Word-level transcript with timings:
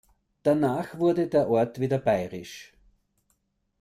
Danach 0.41 0.97
wurde 0.97 1.27
der 1.27 1.47
Ort 1.47 1.79
wieder 1.79 1.99
bayerisch. 1.99 2.73